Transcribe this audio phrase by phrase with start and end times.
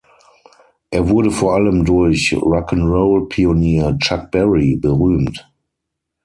[0.89, 5.47] Er wurde vor allem durch Rock-’n’-Roll-Pionier Chuck Berry berühmt.